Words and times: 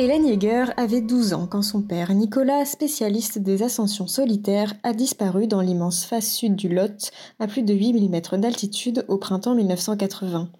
Hélène 0.00 0.26
Yeager 0.26 0.66
avait 0.76 1.00
12 1.00 1.32
ans 1.32 1.48
quand 1.48 1.62
son 1.62 1.82
père, 1.82 2.14
Nicolas, 2.14 2.64
spécialiste 2.64 3.40
des 3.40 3.64
ascensions 3.64 4.06
solitaires, 4.06 4.74
a 4.84 4.92
disparu 4.92 5.48
dans 5.48 5.60
l'immense 5.60 6.04
face 6.04 6.30
sud 6.30 6.54
du 6.54 6.68
Lot, 6.68 7.10
à 7.40 7.48
plus 7.48 7.62
de 7.62 7.74
8000 7.74 8.08
mètres 8.08 8.36
d'altitude 8.36 9.04
au 9.08 9.18
printemps 9.18 9.56
1980. 9.56 10.50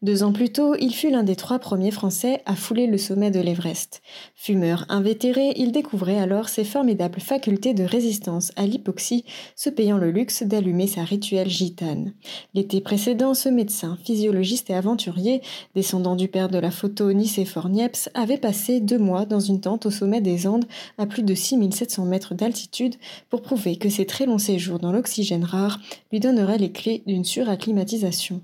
Deux 0.00 0.22
ans 0.22 0.32
plus 0.32 0.52
tôt, 0.52 0.76
il 0.78 0.94
fut 0.94 1.10
l'un 1.10 1.24
des 1.24 1.34
trois 1.34 1.58
premiers 1.58 1.90
Français 1.90 2.40
à 2.46 2.54
fouler 2.54 2.86
le 2.86 2.98
sommet 2.98 3.32
de 3.32 3.40
l'Everest. 3.40 4.00
Fumeur 4.36 4.86
invétéré, 4.88 5.54
il 5.56 5.72
découvrait 5.72 6.20
alors 6.20 6.48
ses 6.48 6.62
formidables 6.62 7.18
facultés 7.18 7.74
de 7.74 7.82
résistance 7.82 8.52
à 8.54 8.64
l'hypoxie, 8.64 9.24
se 9.56 9.70
payant 9.70 9.98
le 9.98 10.12
luxe 10.12 10.44
d'allumer 10.44 10.86
sa 10.86 11.02
rituelle 11.02 11.50
gitane. 11.50 12.12
L'été 12.54 12.80
précédent, 12.80 13.34
ce 13.34 13.48
médecin, 13.48 13.98
physiologiste 14.04 14.70
et 14.70 14.74
aventurier, 14.74 15.42
descendant 15.74 16.14
du 16.14 16.28
père 16.28 16.48
de 16.48 16.58
la 16.58 16.70
photo 16.70 17.12
Nicéphore 17.12 17.68
Niepce, 17.68 18.08
avait 18.14 18.38
passé 18.38 18.78
deux 18.78 18.98
mois 18.98 19.24
dans 19.24 19.40
une 19.40 19.60
tente 19.60 19.86
au 19.86 19.90
sommet 19.90 20.20
des 20.20 20.46
Andes 20.46 20.66
à 20.98 21.06
plus 21.06 21.24
de 21.24 21.34
6700 21.34 22.04
mètres 22.04 22.34
d'altitude 22.36 22.94
pour 23.30 23.42
prouver 23.42 23.74
que 23.74 23.88
ses 23.88 24.06
très 24.06 24.26
longs 24.26 24.38
séjours 24.38 24.78
dans 24.78 24.92
l'oxygène 24.92 25.42
rare 25.42 25.80
lui 26.12 26.20
donneraient 26.20 26.58
les 26.58 26.70
clés 26.70 27.02
d'une 27.04 27.24
suracclimatisation. 27.24 28.42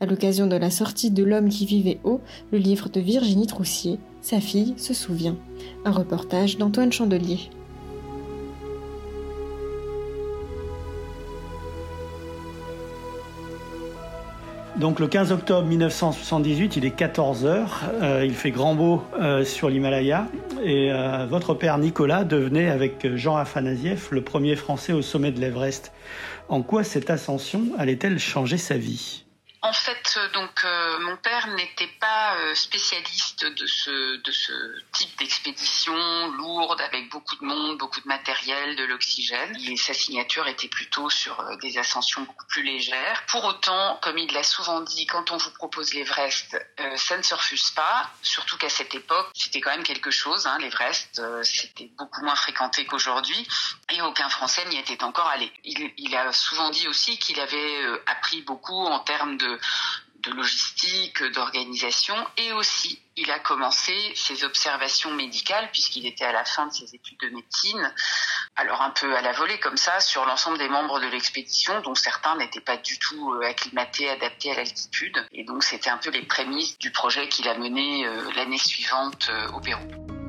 À 0.00 0.06
l'occasion 0.06 0.46
de 0.46 0.56
la 0.56 0.70
sortie 0.70 1.10
de 1.10 1.24
L'homme 1.24 1.48
qui 1.48 1.66
vivait 1.66 2.00
haut, 2.04 2.20
le 2.50 2.58
livre 2.58 2.88
de 2.88 3.00
Virginie 3.00 3.46
Troussier, 3.46 3.98
sa 4.20 4.40
fille 4.40 4.74
se 4.76 4.94
souvient. 4.94 5.36
Un 5.84 5.92
reportage 5.92 6.58
d'Antoine 6.58 6.92
Chandelier. 6.92 7.50
Donc 14.76 15.00
le 15.00 15.06
15 15.06 15.32
octobre 15.32 15.68
1978, 15.68 16.76
il 16.76 16.86
est 16.86 16.98
14h, 16.98 17.66
euh, 18.02 18.24
il 18.24 18.34
fait 18.34 18.50
grand 18.50 18.74
beau 18.74 19.02
euh, 19.20 19.44
sur 19.44 19.68
l'Himalaya 19.68 20.26
et 20.64 20.90
euh, 20.90 21.26
votre 21.26 21.52
père 21.52 21.76
Nicolas 21.76 22.24
devenait 22.24 22.68
avec 22.68 23.14
Jean 23.14 23.36
Afanasieff 23.36 24.10
le 24.10 24.22
premier 24.22 24.56
Français 24.56 24.94
au 24.94 25.02
sommet 25.02 25.30
de 25.30 25.40
l'Everest. 25.40 25.92
En 26.48 26.62
quoi 26.62 26.84
cette 26.84 27.10
ascension 27.10 27.66
allait-elle 27.78 28.18
changer 28.18 28.56
sa 28.56 28.76
vie? 28.76 29.24
En 29.64 29.72
fait, 29.72 30.14
euh, 30.16 30.28
donc 30.30 30.64
euh, 30.64 30.98
mon 30.98 31.16
père 31.16 31.46
n'était 31.46 31.92
pas 32.00 32.34
euh, 32.34 32.54
spécialiste 32.56 33.44
de 33.44 33.66
ce 33.66 34.16
de 34.16 34.32
ce 34.32 34.52
type 34.90 35.16
d'expédition 35.18 35.94
lourde 36.32 36.80
avec 36.80 37.08
beaucoup 37.10 37.36
de 37.36 37.44
monde, 37.44 37.78
beaucoup 37.78 38.00
de 38.00 38.08
matériel, 38.08 38.74
de 38.74 38.82
l'oxygène. 38.82 39.56
Sa 39.76 39.94
signature 39.94 40.48
était 40.48 40.66
plutôt 40.66 41.08
sur 41.10 41.44
des 41.60 41.78
ascensions 41.78 42.22
beaucoup 42.22 42.46
plus 42.48 42.64
légères. 42.64 43.24
Pour 43.28 43.44
autant, 43.44 44.00
comme 44.02 44.18
il 44.18 44.32
l'a 44.32 44.42
souvent 44.42 44.80
dit, 44.80 45.06
quand 45.06 45.30
on 45.30 45.36
vous 45.36 45.52
propose 45.52 45.94
l'Everest, 45.94 46.56
ça 46.96 47.16
ne 47.16 47.22
se 47.22 47.34
refuse 47.34 47.70
pas. 47.70 48.10
Surtout 48.22 48.56
qu'à 48.56 48.68
cette 48.68 48.94
époque, 48.94 49.28
c'était 49.34 49.60
quand 49.60 49.70
même 49.70 49.84
quelque 49.84 50.10
chose. 50.10 50.46
Hein, 50.46 50.58
L'Everest, 50.58 51.22
c'était 51.44 51.90
beaucoup 51.96 52.22
moins 52.22 52.36
fréquenté 52.36 52.84
qu'aujourd'hui, 52.84 53.46
et 53.92 54.02
aucun 54.02 54.28
Français 54.28 54.64
n'y 54.66 54.78
était 54.78 55.02
encore 55.04 55.28
allé. 55.28 55.52
Il 55.64 56.16
a 56.16 56.32
souvent 56.32 56.70
dit 56.70 56.88
aussi 56.88 57.18
qu'il 57.18 57.38
avait 57.40 57.84
appris 58.06 58.42
beaucoup 58.42 58.86
en 58.86 59.00
termes 59.00 59.36
de 59.36 59.51
de 60.22 60.30
logistique, 60.32 61.22
d'organisation, 61.32 62.14
et 62.36 62.52
aussi 62.52 63.00
il 63.16 63.30
a 63.30 63.38
commencé 63.38 63.92
ses 64.14 64.44
observations 64.44 65.12
médicales 65.12 65.68
puisqu'il 65.72 66.06
était 66.06 66.24
à 66.24 66.32
la 66.32 66.44
fin 66.44 66.66
de 66.66 66.72
ses 66.72 66.94
études 66.94 67.18
de 67.20 67.28
médecine, 67.30 67.94
alors 68.56 68.82
un 68.82 68.90
peu 68.90 69.14
à 69.16 69.20
la 69.20 69.32
volée 69.32 69.58
comme 69.58 69.76
ça, 69.76 70.00
sur 70.00 70.24
l'ensemble 70.24 70.58
des 70.58 70.68
membres 70.68 71.00
de 71.00 71.06
l'expédition, 71.06 71.80
dont 71.80 71.94
certains 71.94 72.36
n'étaient 72.36 72.60
pas 72.60 72.76
du 72.76 72.98
tout 72.98 73.34
euh, 73.34 73.46
acclimatés, 73.46 74.08
adaptés 74.08 74.52
à 74.52 74.54
l'altitude, 74.54 75.26
et 75.32 75.44
donc 75.44 75.64
c'était 75.64 75.90
un 75.90 75.98
peu 75.98 76.10
les 76.10 76.22
prémices 76.22 76.78
du 76.78 76.90
projet 76.90 77.28
qu'il 77.28 77.48
a 77.48 77.56
mené 77.58 78.06
euh, 78.06 78.30
l'année 78.36 78.58
suivante 78.58 79.28
euh, 79.30 79.48
au 79.48 79.60
Pérou. 79.60 80.21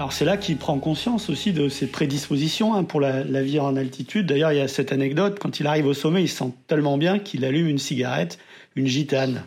Alors 0.00 0.14
c'est 0.14 0.24
là 0.24 0.38
qu'il 0.38 0.56
prend 0.56 0.78
conscience 0.78 1.28
aussi 1.28 1.52
de 1.52 1.68
ses 1.68 1.86
prédispositions 1.86 2.74
hein, 2.74 2.84
pour 2.84 3.02
la, 3.02 3.20
vie 3.42 3.60
en 3.60 3.76
altitude. 3.76 4.24
D'ailleurs, 4.24 4.50
il 4.50 4.56
y 4.56 4.62
a 4.62 4.66
cette 4.66 4.92
anecdote, 4.92 5.38
quand 5.38 5.60
il 5.60 5.66
arrive 5.66 5.84
au 5.84 5.92
sommet, 5.92 6.22
il 6.22 6.28
sent 6.30 6.54
tellement 6.68 6.96
bien 6.96 7.18
qu'il 7.18 7.44
allume 7.44 7.66
une 7.66 7.78
cigarette, 7.78 8.38
une 8.76 8.86
gitane. 8.86 9.44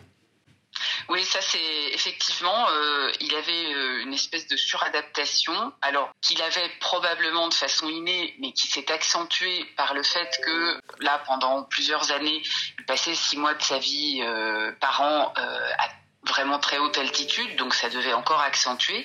Oui, 1.08 1.24
ça 1.24 1.40
c'est 1.40 1.58
effectivement, 1.92 2.68
euh, 2.70 3.10
il 3.20 3.34
avait 3.34 3.74
euh, 3.74 4.02
une 4.04 4.14
espèce 4.14 4.46
de 4.46 4.56
suradaptation, 4.56 5.72
alors 5.82 6.12
qu'il 6.22 6.40
avait 6.40 6.70
probablement 6.78 7.48
de 7.48 7.54
façon 7.54 7.88
innée, 7.88 8.36
mais 8.38 8.52
qui 8.52 8.68
s'est 8.68 8.92
accentuée 8.92 9.64
par 9.76 9.92
le 9.92 10.04
fait 10.04 10.38
que 10.44 10.80
là, 11.00 11.20
pendant 11.26 11.64
plusieurs 11.64 12.12
années, 12.12 12.42
il 12.78 12.84
passait 12.86 13.16
six 13.16 13.36
mois 13.36 13.54
de 13.54 13.62
sa 13.62 13.80
vie 13.80 14.20
euh, 14.22 14.70
par 14.80 15.00
an 15.00 15.32
à 15.34 15.88
vraiment 16.28 16.58
très 16.58 16.78
haute 16.78 16.98
altitude, 16.98 17.56
donc 17.56 17.74
ça 17.74 17.88
devait 17.90 18.12
encore 18.12 18.40
accentuer. 18.40 19.04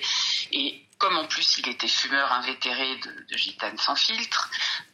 Et 0.52 0.82
comme 0.98 1.16
en 1.16 1.26
plus 1.26 1.58
il 1.58 1.68
était 1.68 1.88
fumeur 1.88 2.30
invétéré 2.32 2.96
de, 2.96 3.36
gitane 3.36 3.78
sans 3.78 3.96
filtre, 3.96 4.50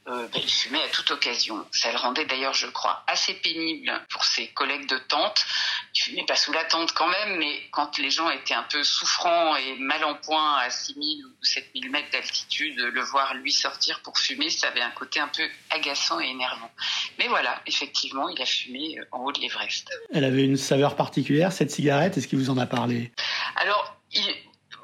ben, 0.06 0.28
il 0.34 0.48
fumait 0.48 0.82
à 0.82 0.88
toute 0.88 1.10
occasion. 1.10 1.66
Ça 1.72 1.90
le 1.90 1.98
rendait 1.98 2.26
d'ailleurs, 2.26 2.54
je 2.54 2.68
crois, 2.68 3.02
assez 3.08 3.34
pénible 3.34 3.92
pour 4.10 4.24
ses 4.24 4.48
collègues 4.48 4.88
de 4.88 4.98
tente. 4.98 5.44
Il 5.96 6.02
fumait 6.02 6.26
pas 6.26 6.36
sous 6.36 6.52
la 6.52 6.64
tente 6.64 6.92
quand 6.92 7.08
même, 7.08 7.38
mais 7.38 7.62
quand 7.70 7.96
les 7.96 8.10
gens 8.10 8.28
étaient 8.28 8.54
un 8.54 8.64
peu 8.64 8.82
souffrants 8.82 9.56
et 9.56 9.76
mal 9.78 10.04
en 10.04 10.14
point 10.14 10.58
à 10.58 10.68
6000 10.68 11.24
ou 11.24 11.30
7000 11.42 11.90
mètres 11.90 12.10
d'altitude, 12.12 12.76
le 12.76 13.00
voir 13.00 13.32
lui 13.34 13.50
sortir 13.50 14.00
pour 14.02 14.18
fumer, 14.18 14.50
ça 14.50 14.68
avait 14.68 14.82
un 14.82 14.90
côté 14.90 15.20
un 15.20 15.28
peu 15.28 15.48
agaçant 15.70 16.20
et 16.20 16.26
énervant. 16.26 16.70
Mais 17.18 17.28
voilà, 17.28 17.62
effectivement, 17.66 18.28
il 18.28 18.40
a 18.42 18.46
fumé 18.46 18.98
en 19.10 19.20
haut 19.20 19.32
de 19.32 19.40
l'Everest. 19.40 19.88
Elle 20.12 20.24
avait 20.24 20.44
une 20.44 20.58
saveur 20.58 20.96
particulière, 20.96 21.50
cette 21.50 21.70
cigarette? 21.70 22.18
Est-ce 22.18 22.28
qu'il 22.28 22.38
vous 22.38 22.50
en 22.50 22.58
a 22.58 22.66
parlé? 22.66 23.10
Alors, 23.56 23.96
il, 24.12 24.22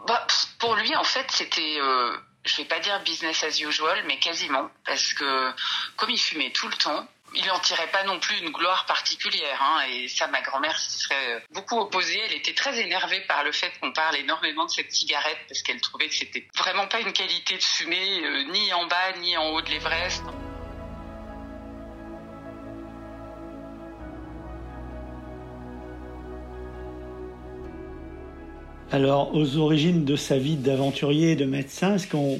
bah, 0.06 0.26
pour 0.58 0.74
lui, 0.76 0.96
en 0.96 1.04
fait, 1.04 1.30
c'était, 1.30 1.78
euh, 1.78 2.16
je 2.44 2.56
vais 2.56 2.64
pas 2.64 2.80
dire 2.80 3.00
business 3.04 3.44
as 3.44 3.60
usual, 3.60 4.02
mais 4.06 4.18
quasiment, 4.18 4.70
parce 4.86 5.12
que 5.12 5.52
comme 5.96 6.10
il 6.10 6.18
fumait 6.18 6.50
tout 6.50 6.68
le 6.68 6.74
temps, 6.74 7.06
il 7.34 7.46
n'en 7.46 7.58
tirait 7.60 7.90
pas 7.90 8.04
non 8.04 8.18
plus 8.18 8.38
une 8.38 8.50
gloire 8.50 8.86
particulière. 8.86 9.60
Hein, 9.62 9.82
et 9.90 10.08
ça, 10.08 10.26
ma 10.28 10.40
grand-mère 10.40 10.76
s'y 10.78 10.98
serait 10.98 11.44
beaucoup 11.52 11.78
opposée. 11.78 12.20
Elle 12.26 12.36
était 12.36 12.54
très 12.54 12.80
énervée 12.80 13.20
par 13.22 13.44
le 13.44 13.52
fait 13.52 13.72
qu'on 13.80 13.92
parle 13.92 14.16
énormément 14.16 14.66
de 14.66 14.70
cette 14.70 14.92
cigarette 14.92 15.38
parce 15.48 15.62
qu'elle 15.62 15.80
trouvait 15.80 16.08
que 16.08 16.14
c'était 16.14 16.46
vraiment 16.56 16.86
pas 16.86 17.00
une 17.00 17.12
qualité 17.12 17.56
de 17.56 17.62
fumée, 17.62 18.24
euh, 18.24 18.44
ni 18.52 18.72
en 18.72 18.86
bas 18.86 19.12
ni 19.20 19.36
en 19.36 19.50
haut 19.50 19.62
de 19.62 19.70
l'Everest. 19.70 20.22
Alors, 28.92 29.34
aux 29.34 29.56
origines 29.56 30.04
de 30.04 30.16
sa 30.16 30.36
vie 30.36 30.56
d'aventurier 30.56 31.30
et 31.30 31.36
de 31.36 31.46
médecin, 31.46 31.94
est-ce 31.94 32.06
qu'on 32.06 32.38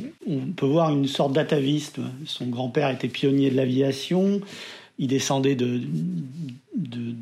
peut 0.54 0.66
voir 0.66 0.90
une 0.90 1.08
sorte 1.08 1.32
d'atavisme? 1.32 2.12
Son 2.26 2.44
grand-père 2.44 2.90
était 2.90 3.08
pionnier 3.08 3.50
de 3.50 3.56
l'aviation, 3.56 4.42
il 5.02 5.08
descendait 5.08 5.56
de, 5.56 5.80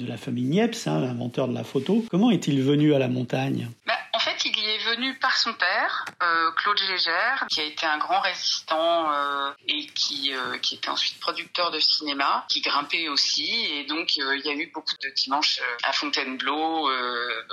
la 0.07 0.19
famille 0.19 0.45
Niepce, 0.45 0.87
hein, 0.87 1.01
l'inventeur 1.01 1.49
de 1.49 1.55
la 1.55 1.65
photo. 1.65 2.05
Comment 2.11 2.31
est-il 2.31 2.61
venu 2.63 2.93
à 2.93 2.99
la 2.99 3.09
montagne 3.09 3.69
bah, 3.87 3.95
En 4.13 4.19
fait, 4.19 4.37
il 4.45 4.51
y 4.51 4.69
est 4.69 4.79
venu 4.91 5.15
par 5.19 5.37
son 5.37 5.53
père, 5.55 6.05
euh, 6.23 6.51
Claude 6.53 6.79
Gégère, 6.79 7.47
qui 7.49 7.61
a 7.61 7.65
été 7.65 7.87
un 7.87 7.99
grand 7.99 8.21
résistant 8.21 9.13
euh, 9.13 9.53
et 9.69 9.87
qui, 9.87 10.35
euh, 10.35 10.59
qui 10.59 10.77
était 10.77 10.89
ensuite 10.89 11.19
producteur 11.21 11.71
de 11.71 11.79
cinéma, 11.79 12.45
qui 12.49 12.61
grimpait 12.61 13.09
aussi. 13.09 13.67
Et 13.73 13.85
donc, 13.85 14.17
il 14.17 14.43
y 14.45 14.49
a 14.49 14.55
eu 14.55 14.71
beaucoup 14.73 14.95
de 15.03 15.09
dimanches 15.11 15.61
à 15.85 15.93
Fontainebleau, 15.93 16.91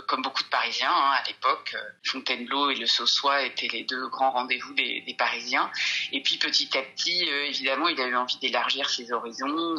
comme 0.08 0.22
beaucoup 0.22 0.44
de 0.44 0.50
Parisiens 0.50 0.92
hein, 0.92 1.12
à 1.12 1.24
l'époque. 1.28 1.76
Fontainebleau 2.06 2.72
et 2.72 2.76
le 2.76 2.88
Saussois 2.88 3.44
étaient 3.44 3.68
les 3.68 3.84
deux 3.84 4.08
grands 4.08 4.32
rendez-vous 4.32 4.74
des, 4.74 5.02
des 5.02 5.14
Parisiens. 5.14 5.70
Et 6.12 6.22
puis, 6.22 6.38
petit 6.38 6.76
à 6.78 6.82
petit, 6.82 7.24
évidemment, 7.24 7.88
il 7.88 8.00
a 8.02 8.08
eu 8.08 8.16
envie 8.16 8.38
d'élargir 8.40 8.90
ses 8.90 9.12
horizons. 9.12 9.76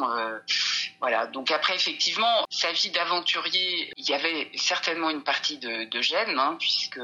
voilà. 0.99 1.27
Donc 1.27 1.51
après, 1.51 1.75
effectivement, 1.75 2.45
sa 2.49 2.71
vie 2.71 2.91
d'aventurier, 2.91 3.91
il 3.97 4.09
y 4.09 4.13
avait 4.13 4.49
certainement 4.55 5.09
une 5.09 5.23
partie 5.23 5.57
de, 5.57 5.85
de 5.89 6.01
gêne, 6.01 6.37
hein, 6.39 6.55
puisque 6.59 6.99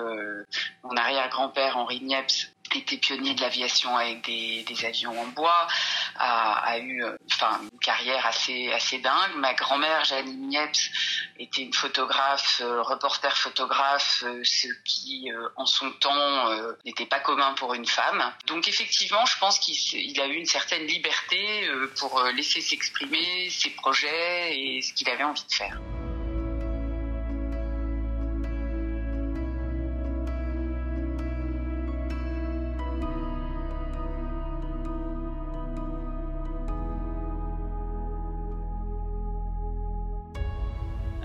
mon 0.83 0.95
arrière-grand-père 0.95 1.77
Henri 1.77 2.01
Niepce 2.01 2.51
était 2.73 2.97
pionnier 2.97 3.33
de 3.33 3.41
l'aviation 3.41 3.95
avec 3.95 4.25
des, 4.25 4.85
avions 4.85 5.19
en 5.19 5.27
bois, 5.27 5.67
a, 6.17 6.77
eu 6.79 7.03
enfin 7.31 7.61
une 7.71 7.79
carrière 7.79 8.25
assez 8.25 8.71
assez 8.73 8.99
dingue. 8.99 9.35
Ma 9.37 9.53
grand-mère 9.53 10.03
Janine 10.03 10.49
Niepce 10.49 10.89
était 11.37 11.61
une 11.61 11.73
photographe, 11.73 12.61
euh, 12.63 12.81
reporter 12.81 13.35
photographe, 13.37 14.23
euh, 14.25 14.41
ce 14.43 14.67
qui 14.83 15.31
euh, 15.31 15.47
en 15.55 15.65
son 15.65 15.91
temps 15.91 16.49
n'était 16.85 17.05
pas 17.05 17.19
commun 17.19 17.53
pour 17.53 17.73
une 17.73 17.85
femme. 17.85 18.23
Donc 18.47 18.67
effectivement, 18.67 19.25
je 19.25 19.37
pense 19.39 19.59
qu'il 19.59 20.19
a 20.19 20.27
eu 20.27 20.35
une 20.35 20.45
certaine 20.45 20.85
liberté 20.85 21.67
pour 21.99 22.21
laisser 22.35 22.61
s'exprimer 22.61 23.49
ses 23.49 23.71
projets 23.71 24.57
et 24.57 24.81
ce 24.81 24.93
qu'il 24.93 25.09
avait 25.09 25.23
envie 25.23 25.45
de 25.45 25.53
faire. 25.53 25.79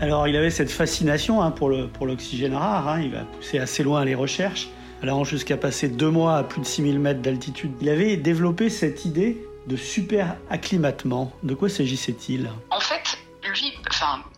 Alors 0.01 0.27
il 0.27 0.35
avait 0.35 0.51
cette 0.51 0.71
fascination 0.71 1.43
hein, 1.43 1.51
pour 1.51 1.69
l'oxygène 1.69 2.55
rare, 2.55 2.89
hein. 2.89 3.03
il 3.03 3.11
va 3.11 3.21
pousser 3.21 3.59
assez 3.59 3.83
loin 3.83 4.03
les 4.03 4.15
recherches, 4.15 4.71
allant 5.03 5.25
jusqu'à 5.25 5.59
passer 5.59 5.89
deux 5.89 6.09
mois 6.09 6.39
à 6.39 6.43
plus 6.43 6.63
de 6.63 6.67
6000 6.67 6.99
mètres 6.99 7.21
d'altitude. 7.21 7.73
Il 7.83 7.91
avait 7.91 8.17
développé 8.17 8.71
cette 8.71 9.05
idée 9.05 9.47
de 9.67 9.77
super 9.77 10.37
acclimatement. 10.49 11.33
De 11.43 11.53
quoi 11.53 11.69
s'agissait-il? 11.69 12.51
En 12.71 12.81
fait, 12.81 13.19
lui, 13.45 13.73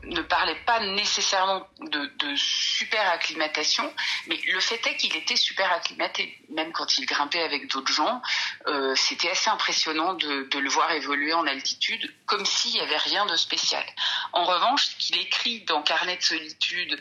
ne 0.04 0.22
parlait 0.22 0.58
pas 0.66 0.80
nécessairement 0.80 1.66
de, 1.80 2.10
super 2.36 3.10
acclimatation, 3.10 3.92
mais 4.26 4.40
le 4.52 4.60
fait 4.60 4.84
est 4.86 4.96
qu'il 4.96 5.14
était 5.16 5.36
super 5.36 5.70
acclimaté. 5.72 6.38
Même 6.50 6.72
quand 6.72 6.98
il 6.98 7.06
grimpait 7.06 7.42
avec 7.42 7.70
d'autres 7.70 7.92
gens, 7.92 8.22
euh, 8.66 8.94
c'était 8.96 9.30
assez 9.30 9.50
impressionnant 9.50 10.14
de, 10.14 10.48
le 10.58 10.68
voir 10.68 10.90
évoluer 10.92 11.32
en 11.32 11.46
altitude, 11.46 12.12
comme 12.26 12.44
s'il 12.46 12.72
n'y 12.72 12.80
avait 12.80 12.96
rien 12.96 13.26
de 13.26 13.36
spécial. 13.36 13.84
En 14.32 14.44
revanche, 14.44 14.86
ce 14.86 14.96
qu'il 14.96 15.18
écrit 15.18 15.60
dans 15.62 15.82
Carnet 15.82 16.16
de 16.16 16.22
solitude, 16.22 17.00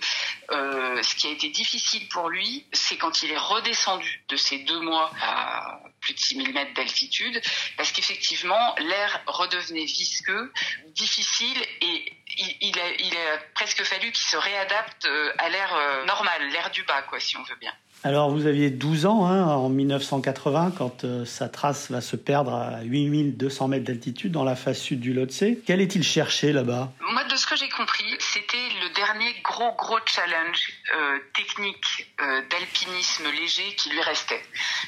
euh, 0.52 1.02
ce 1.04 1.16
qui 1.16 1.28
a 1.28 1.32
été 1.32 1.50
difficile 1.50 2.08
pour 2.10 2.30
lui, 2.30 2.66
c'est 2.74 2.98
quand 2.98 3.24
il 3.24 3.32
est 3.32 3.38
redescendu 3.38 4.24
de 4.28 4.36
ces 4.36 4.60
deux 4.60 4.80
mois 4.80 5.12
à 5.22 5.80
plus 6.02 6.14
de 6.14 6.20
6000 6.20 6.54
mètres 6.54 6.74
d'altitude, 6.74 7.42
parce 7.78 7.92
qu'effectivement, 7.92 8.76
l'air 8.80 9.22
redevenait 9.28 9.86
visqueux, 9.86 10.52
difficile, 10.88 11.62
et 11.82 12.21
il, 12.38 12.80
a, 12.80 12.92
il 13.00 13.14
a 13.14 13.38
presque 13.54 13.84
fallu 13.84 14.12
qu'il 14.12 14.24
se 14.24 14.38
réadapte 14.38 15.06
euh, 15.06 15.32
à 15.38 15.50
l'air 15.50 15.74
euh, 15.74 16.06
normal, 16.06 16.42
l'air 16.52 16.70
du 16.72 16.84
bas, 16.84 17.02
quoi, 17.04 17.20
si 17.20 17.38
on 17.38 17.44
veut 17.44 17.58
bien. 17.60 17.74
Alors 18.04 18.32
vous 18.32 18.48
aviez 18.48 18.72
12 18.72 19.06
ans 19.06 19.28
hein, 19.28 19.46
en 19.46 19.70
1980 19.70 20.74
quand 20.76 21.04
euh, 21.04 21.24
sa 21.24 21.50
trace 21.50 21.92
va 21.92 22.02
se 22.02 22.16
perdre 22.16 22.52
à 22.52 22.82
8200 22.82 23.68
mètres 23.68 23.86
d'altitude 23.86 24.32
dans 24.32 24.44
la 24.44 24.56
face 24.56 24.80
sud 24.80 25.00
du 25.00 25.14
Lhotse. 25.14 25.44
Qu'allait-il 25.68 26.04
chercher 26.04 26.52
là-bas? 26.52 26.92
Moi 27.12 27.24
de 27.26 27.36
ce 27.36 27.46
que 27.46 27.56
j'ai 27.56 27.70
compris, 27.70 28.16
c'était 28.18 28.58
le 28.82 28.96
dernier 28.96 29.32
gros 29.44 29.76
gros 29.76 30.00
challenge 30.08 30.74
euh, 30.96 31.20
technique 31.36 32.08
euh, 32.22 32.42
d'alpinisme 32.50 33.26
léger 33.40 33.76
qui 33.76 33.92
lui 33.92 34.02
restait. 34.02 34.42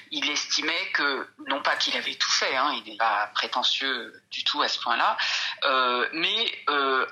Il 0.09 0.27
estimait 0.31 0.91
que, 0.93 1.27
non 1.47 1.61
pas 1.61 1.75
qu'il 1.75 1.95
avait 1.95 2.15
tout 2.15 2.31
fait, 2.31 2.55
hein, 2.55 2.73
il 2.83 2.93
n'est 2.93 2.97
pas 2.97 3.29
prétentieux 3.35 4.11
du 4.31 4.43
tout 4.43 4.63
à 4.63 4.67
ce 4.67 4.79
point-là, 4.79 5.17
mais 6.13 6.51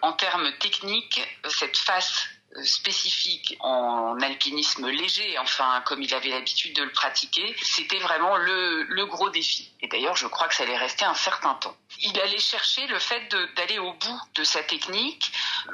en 0.01 0.13
termes 0.13 0.51
techniques, 0.59 1.21
cette 1.49 1.77
face 1.77 2.27
spécifique 2.63 3.55
en 3.59 4.19
alpinisme 4.21 4.87
léger, 4.89 5.37
enfin 5.39 5.81
comme 5.85 6.01
il 6.01 6.13
avait 6.13 6.29
l'habitude 6.29 6.75
de 6.75 6.83
le 6.83 6.91
pratiquer, 6.91 7.55
c'était 7.61 7.99
vraiment 7.99 8.37
le, 8.37 9.05
gros 9.05 9.29
défi. 9.29 9.71
Et 9.81 9.87
d'ailleurs, 9.87 10.15
je 10.15 10.27
crois 10.27 10.47
que 10.47 10.55
ça 10.55 10.63
allait 10.63 10.77
rester 10.77 11.05
un 11.05 11.13
certain 11.13 11.55
temps. 11.55 11.75
Il 11.99 12.19
allait 12.19 12.39
chercher 12.39 12.85
le 12.87 12.99
fait 12.99 13.27
d'aller 13.55 13.79
au 13.79 13.93
bout 13.93 14.21
de 14.35 14.43
sa 14.43 14.63
technique, 14.63 15.31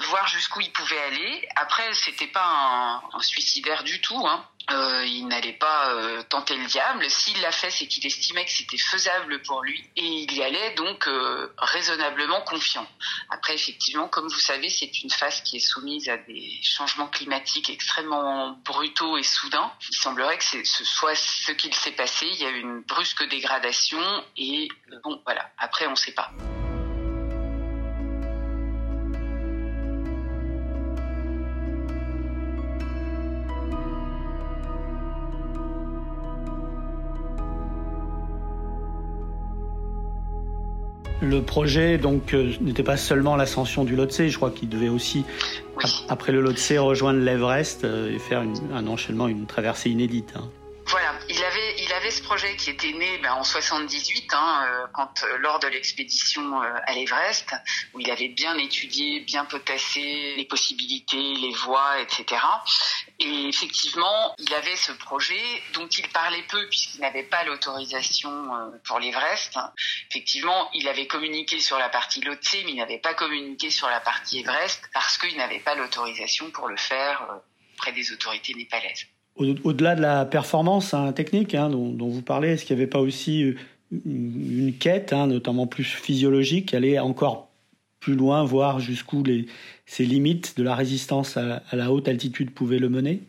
voir 0.07 0.27
jusqu'où 0.27 0.62
il 0.62 0.71
pouvait 0.71 1.00
aller. 1.00 1.47
Après, 1.56 1.94
c'était 1.94 2.27
pas 2.27 2.45
un, 2.45 3.01
un, 3.13 3.21
suicidaire 3.21 3.83
du 3.83 4.01
tout. 4.01 4.25
Hein. 4.25 4.47
Euh, 4.69 5.06
il 5.06 5.25
n'allait 5.27 5.53
pas 5.53 5.94
euh, 5.94 6.21
tenter 6.23 6.57
le 6.57 6.65
diable. 6.65 7.09
S'il 7.09 7.39
l'a 7.39 7.53
fait, 7.53 7.69
c'est 7.69 7.88
qu'il 7.88 8.06
estimait 8.06 8.44
que 8.44 8.51
c'était 8.51 8.77
faisable 8.77 9.41
pour 9.44 9.63
lui 9.63 9.81
et 9.95 10.03
il 10.03 10.33
y 10.33 10.44
allait 10.44 10.73
donc 10.75 11.07
euh, 11.07 11.53
raisonnablement 11.57 12.41
confiant. 12.41 12.85
Après, 13.30 13.56
effectivement, 13.56 14.09
comme 14.09 14.27
vous 14.27 14.39
savez, 14.39 14.69
c'est 14.69 15.03
une 15.03 15.09
phase 15.09 15.39
qui 15.41 15.56
est 15.56 15.62
soumise 15.62 16.09
à 16.09 16.18
des 16.18 16.59
changements 16.67 17.07
climatiques 17.07 17.69
extrêmement 17.69 18.57
brutaux 18.65 19.17
et 19.17 19.23
soudains. 19.23 19.71
Il 19.89 19.95
semblerait 19.95 20.37
que 20.37 20.43
ce 20.43 20.83
soit 20.83 21.15
ce 21.15 21.51
qu'il 21.51 21.73
s'est 21.73 21.91
passé. 21.91 22.27
Il 22.27 22.41
y 22.41 22.45
a 22.45 22.49
eu 22.49 22.59
une 22.59 22.81
brusque 22.81 23.27
dégradation 23.29 23.99
et 24.37 24.67
bon, 25.03 25.21
voilà. 25.25 25.49
Après, 25.57 25.87
on 25.87 25.91
ne 25.91 25.95
sait 25.95 26.13
pas. 26.13 26.31
Le 41.21 41.41
projet 41.41 41.97
donc 41.97 42.33
euh, 42.33 42.53
n'était 42.61 42.83
pas 42.83 42.97
seulement 42.97 43.35
l'ascension 43.35 43.83
du 43.83 43.95
Lhotse, 43.95 44.27
je 44.27 44.35
crois 44.35 44.51
qu'il 44.51 44.69
devait 44.69 44.89
aussi, 44.89 45.25
après 46.09 46.31
le 46.31 46.41
Lhotse, 46.41 46.73
rejoindre 46.77 47.19
l'Everest 47.19 47.85
euh, 47.85 48.13
et 48.13 48.19
faire 48.19 48.43
un 48.73 48.87
enchaînement, 48.87 49.27
une 49.27 49.47
traversée 49.47 49.89
inédite. 49.89 50.33
Hein. 50.35 50.47
Avait, 52.07 52.15
ce 52.15 52.24
projet 52.24 52.56
qui 52.56 52.69
était 52.69 52.94
né 52.94 53.18
ben, 53.18 53.33
en 53.33 53.44
78, 53.44 54.33
hein, 54.33 54.65
euh, 54.65 54.88
quand 54.94 55.25
lors 55.39 55.59
de 55.59 55.68
l'expédition 55.68 56.62
à 56.62 56.94
l'Everest, 56.94 57.54
où 57.94 58.00
il 58.00 58.09
avait 58.09 58.30
bien 58.30 58.57
étudié, 58.57 59.19
bien 59.19 59.44
potassé 59.44 60.33
les 60.38 60.45
possibilités, 60.45 61.18
les 61.18 61.51
voies, 61.51 62.00
etc. 62.00 62.42
Et 63.19 63.50
effectivement, 63.50 64.33
il 64.39 64.54
avait 64.54 64.77
ce 64.77 64.94
projet 64.94 65.62
dont 65.74 65.88
il 65.88 66.07
parlait 66.07 66.44
peu 66.44 66.69
puisqu'il 66.69 67.02
n'avait 67.02 67.23
pas 67.23 67.44
l'autorisation 67.44 68.31
euh, 68.31 68.69
pour 68.85 68.99
l'Everest. 68.99 69.59
Effectivement, 70.09 70.69
il 70.73 70.87
avait 70.87 71.07
communiqué 71.07 71.59
sur 71.59 71.78
la 71.78 71.90
partie 71.90 72.21
Lhotse, 72.21 72.54
mais 72.64 72.71
il 72.71 72.78
n'avait 72.78 72.99
pas 72.99 73.16
communiqué 73.16 73.69
sur 73.69 73.90
la 73.90 73.99
partie 73.99 74.40
Everest 74.40 74.90
parce 74.94 75.18
qu'il 75.18 75.35
n'avait 75.35 75.59
pas 75.59 75.76
l'autorisation 75.76 76.52
pour 76.52 76.69
le 76.69 76.78
faire 76.78 77.21
euh, 77.23 77.35
près 77.76 77.92
des 77.92 78.14
autorités 78.14 78.54
népalaises. 78.54 79.07
Au-delà 79.37 79.95
de 79.95 80.01
la 80.01 80.25
performance 80.25 80.94
hein, 80.94 81.13
technique 81.13 81.53
hein, 81.53 81.69
dont, 81.69 82.07
vous 82.07 82.21
parlez, 82.21 82.49
est-ce 82.49 82.65
qu'il 82.65 82.75
n'y 82.75 82.81
avait 82.81 82.89
pas 82.89 82.99
aussi 82.99 83.44
euh, 83.44 83.56
une 83.91 84.75
quête, 84.77 85.13
hein, 85.13 85.27
notamment 85.27 85.67
plus 85.67 85.83
physiologique, 85.83 86.73
aller 86.73 86.97
encore 86.99 87.47
plus 87.99 88.15
loin, 88.15 88.44
voir 88.44 88.79
jusqu'où 88.79 89.23
ces 89.85 90.06
limites 90.06 90.57
de 90.57 90.63
la 90.63 90.75
résistance 90.75 91.37
à, 91.37 91.61
la 91.71 91.91
haute 91.91 92.07
altitude 92.07 92.53
pouvaient 92.53 92.79
le 92.79 92.89
mener? 92.89 93.21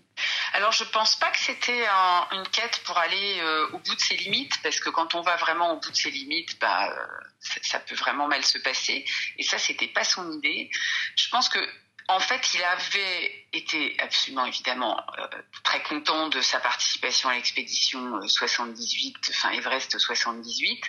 Alors 0.54 0.72
je 0.72 0.84
pense 0.84 1.16
pas 1.16 1.30
que 1.30 1.38
c'était 1.38 1.84
une 2.32 2.48
quête 2.48 2.80
pour 2.84 2.98
aller 2.98 3.38
euh, 3.40 3.66
au 3.72 3.78
bout 3.78 3.94
de 3.94 4.00
ses 4.00 4.16
limites, 4.16 4.54
parce 4.62 4.80
que 4.80 4.90
quand 4.90 5.14
on 5.14 5.20
va 5.20 5.36
vraiment 5.36 5.74
au 5.74 5.80
bout 5.80 5.90
de 5.90 5.96
ses 5.96 6.10
limites, 6.10 6.58
bah, 6.60 6.90
euh, 6.90 7.06
ça, 7.40 7.78
peut 7.78 7.94
vraiment 7.94 8.26
mal 8.26 8.44
se 8.44 8.58
passer. 8.58 9.04
Et 9.38 9.42
ça, 9.42 9.58
c'était 9.58 9.88
pas 9.88 10.04
son 10.04 10.30
idée. 10.32 10.70
Je 11.16 11.28
pense 11.28 11.48
que 11.48 11.60
en 12.08 12.20
fait, 12.20 12.54
il 12.54 12.64
avait 12.64 13.46
été 13.52 13.96
absolument 14.00 14.46
évidemment 14.46 14.98
euh, 15.18 15.26
très 15.62 15.82
content 15.82 16.28
de 16.28 16.40
sa 16.40 16.58
participation 16.58 17.28
à 17.28 17.34
l'expédition 17.34 18.20
78, 18.26 19.16
enfin 19.30 19.50
Everest 19.50 19.98
78. 19.98 20.84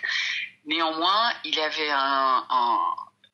Néanmoins, 0.66 1.32
il 1.44 1.58
avait 1.60 1.90
un, 1.90 2.46
un 2.48 2.78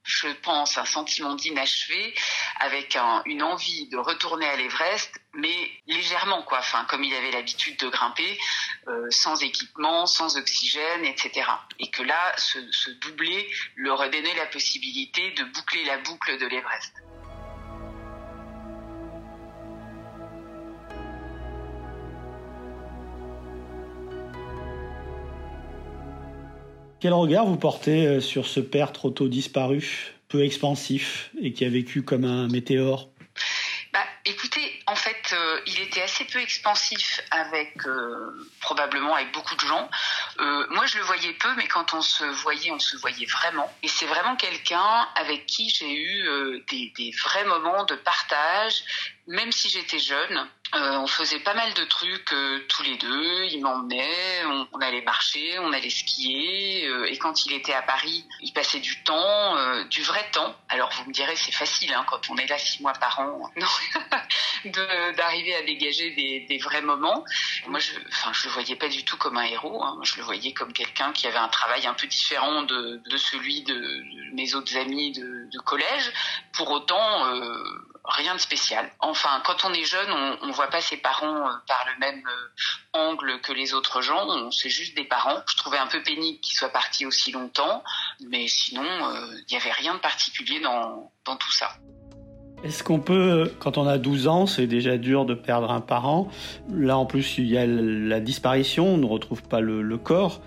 je 0.07 0.29
pense, 0.29 0.79
un 0.79 0.85
sentiment 0.85 1.35
d'inachevé, 1.35 2.15
avec 2.61 2.97
une 3.27 3.43
envie 3.43 3.89
de 3.89 3.97
retourner 3.99 4.47
à 4.47 4.57
l'Everest, 4.57 5.21
mais 5.35 5.71
légèrement, 5.89 6.43
quoi. 6.45 6.59
Enfin, 6.59 6.85
comme 6.89 7.03
il 7.03 7.13
avait 7.13 7.33
l'habitude 7.33 7.77
de 7.79 7.89
grimper, 7.89 8.39
euh, 8.87 9.07
sans 9.11 9.43
équipement, 9.43 10.07
sans 10.07 10.37
oxygène, 10.39 11.05
etc. 11.05 11.51
Et 11.81 11.91
que 11.91 12.05
là, 12.05 12.35
ce, 12.39 12.59
ce 12.71 12.91
doublé 12.91 13.51
aurait 13.89 14.11
donné 14.11 14.33
la 14.37 14.47
possibilité 14.47 15.33
de 15.33 15.45
boucler 15.45 15.85
la 15.85 15.99
boucle 15.99 16.39
de 16.39 16.47
l'Everest. 16.47 16.95
Quel 27.01 27.13
regard 27.13 27.45
vous 27.45 27.57
portez 27.57 28.07
euh, 28.07 28.21
sur 28.21 28.47
ce 28.47 28.61
père 28.61 28.93
trop 28.93 29.11
tôt 29.11 29.29
disparu, 29.29 30.15
peu 30.29 30.45
expansif 30.45 31.31
et 31.41 31.53
qui 31.53 31.65
a 31.65 31.69
vécu 31.69 32.03
comme 32.03 32.25
un 32.25 32.49
météore? 32.49 33.09
Bah, 33.93 34.05
écoutez, 34.25 34.83
en 34.87 34.95
fait, 34.95 35.35
euh, 35.35 35.61
il 35.67 35.81
était 35.81 36.03
assez 36.03 36.25
peu 36.25 36.41
expansif 36.41 37.21
avec 37.31 37.77
probablement 38.61 39.15
avec 39.15 39.33
beaucoup 39.33 39.55
de 39.55 39.61
gens. 39.61 39.89
Moi, 40.39 40.87
je 40.87 40.99
le 40.99 41.05
voyais 41.05 41.33
peu, 41.35 41.53
mais 41.57 41.67
quand 41.67 41.95
on 41.95 42.03
se 42.03 42.25
voyait, 42.25 42.71
on 42.71 42.79
se 42.79 42.97
voyait 42.97 43.27
vraiment. 43.27 43.73
Et 43.83 43.89
c'est 43.89 44.07
vraiment 44.07 44.37
quelqu'un 44.37 45.09
avec 45.15 45.47
qui 45.47 45.71
j'ai 45.71 45.93
eu 45.93 46.65
des, 46.69 46.93
des, 46.97 47.11
vrais 47.23 47.45
moments 47.45 47.85
de 47.85 47.95
partage, 47.95 48.83
même 49.27 49.53
si 49.53 49.69
j'étais 49.69 49.99
jeune. 49.99 50.49
Euh, 50.75 50.99
on 50.99 51.07
faisait 51.07 51.39
pas 51.39 51.55
mal 51.55 51.73
de 51.75 51.85
trucs 51.85 52.33
euh, 52.33 52.65
tous 52.69 52.83
les 52.83 52.97
deux. 52.97 53.45
Il 53.45 53.63
m'emmenait, 53.63 54.45
on, 54.73 54.81
allait 54.81 55.03
marcher, 55.03 55.59
on 55.61 55.73
allait 55.73 55.91
skier. 55.91 56.87
Euh, 56.89 57.05
et 57.05 57.17
quand 57.19 57.47
il 57.47 57.53
était 57.53 57.73
à 57.73 57.83
Paris, 57.83 58.27
il 58.41 58.53
passait 58.53 58.81
du 58.81 59.03
temps, 59.05 59.85
du 59.85 60.03
vrai 60.03 60.29
temps. 60.33 60.57
Alors 60.69 60.91
vous 60.93 61.09
me 61.09 61.13
direz, 61.13 61.37
c'est 61.37 61.53
facile 61.53 61.93
hein, 61.95 62.05
quand 62.09 62.31
on 62.31 62.37
est 62.37 62.47
là 62.47 62.59
six 62.59 62.83
mois 62.83 62.95
par 62.95 63.21
an, 63.21 63.51
d'arriver 65.17 65.55
à 65.55 65.63
dégager 65.63 66.11
des, 66.49 66.59
vrais 66.59 66.83
moments. 66.83 67.25
Moi, 67.67 67.79
je, 67.81 67.93
enfin, 68.09 68.33
je 68.33 68.47
le 68.47 68.53
voyais 68.53 68.77
pas 68.77 68.89
du 68.89 69.05
tout 69.05 69.17
comme 69.17 69.37
un 69.37 69.45
héros. 69.45 69.83
Hein. 69.83 69.99
Je 70.03 70.17
le 70.17 70.23
voyais 70.23 70.53
comme 70.53 70.73
quelqu'un 70.73 71.13
qui 71.13 71.27
avait 71.27 71.37
un 71.39 71.49
travail 71.49 71.87
un 71.87 71.95
peu 71.95 72.07
différent 72.07 72.63
de, 72.63 73.01
celui 73.17 73.63
de, 73.63 74.03
mes 74.35 74.55
autres 74.55 74.77
amis 74.77 75.13
de, 75.13 75.49
de 75.51 75.59
collège. 75.61 76.13
Pour 76.53 76.71
autant 76.71 77.25
rien 78.09 78.35
de 78.35 78.41
spécial. 78.41 78.91
Enfin, 79.01 79.43
quand 79.45 79.65
on 79.65 79.73
est 79.73 79.85
jeune, 79.85 80.11
on, 80.11 80.47
ne 80.47 80.53
voit 80.53 80.69
pas 80.69 80.81
ses 80.81 80.97
parents 80.97 81.49
euh, 81.49 81.53
par 81.67 81.85
le 81.87 81.99
même 81.99 82.23
euh, 82.27 82.49
angle 82.93 83.41
que 83.41 83.53
les 83.53 83.75
autres 83.75 84.01
gens. 84.01 84.27
On 84.29 84.51
c'est 84.51 84.71
juste 84.71 84.97
des 84.97 85.05
parents. 85.05 85.43
Je 85.49 85.57
trouvais 85.57 85.79
un 85.79 85.87
peu 85.87 86.03
pénible 86.03 86.41
qu'ils 86.41 86.57
soient 86.57 86.71
partis 86.71 87.07
aussi 87.07 87.33
longtemps, 87.33 87.83
mais 88.21 88.49
sinon, 88.49 88.85
euh, 88.85 89.27
il 89.49 89.57
n'y 89.57 89.57
avait 89.57 89.73
rien 89.73 89.95
de 89.95 90.01
particulier 90.01 90.61
dans, 90.61 91.13
dans 91.25 91.37
tout 91.37 91.53
ça. 91.53 91.77
Est-ce 92.65 92.83
qu'on 92.83 93.01
peut, 93.01 93.53
quand 93.61 93.79
on 93.79 93.87
a 93.87 93.99
12 93.99 94.29
ans, 94.29 94.47
c'est 94.47 94.67
déjà 94.67 94.97
dur 94.97 95.25
de 95.25 95.35
perdre 95.35 95.71
un 95.71 95.81
parent. 95.81 96.29
Là, 96.71 96.97
en 96.97 97.07
plus, 97.07 97.39
il 97.39 97.47
y 97.47 97.59
a 97.59 97.67
la 97.67 98.21
disparition, 98.21 98.95
on 98.95 98.97
ne 98.97 99.07
retrouve 99.07 99.43
pas 99.43 99.61
le, 99.61 99.99
corps. 99.99 100.41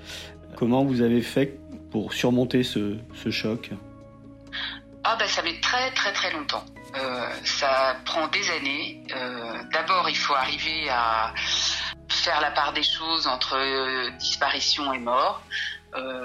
Comment 0.56 0.84
vous 0.84 1.02
avez 1.02 1.22
fait 1.22 1.60
pour 1.92 2.14
surmonter 2.14 2.64
ce, 2.64 2.98
choc? 3.30 3.72
Ah 5.04 5.16
ben, 5.18 5.28
ça 5.28 5.42
met 5.44 5.60
très 5.62 5.92
très 5.92 6.12
très 6.12 6.32
longtemps. 6.34 6.64
Euh, 6.96 7.30
ça 7.44 7.96
prend 8.06 8.28
des 8.28 8.50
années. 8.52 9.04
Euh, 9.16 9.54
d'abord, 9.72 10.10
il 10.10 10.18
faut 10.18 10.34
arriver 10.34 10.90
à 10.90 11.34
faire 12.10 12.42
la 12.42 12.52
part 12.52 12.74
des 12.74 12.84
choses 12.84 13.28
entre 13.28 13.56
euh, 13.56 14.10
disparition 14.18 14.92
et 14.94 15.00
mort, 15.00 15.42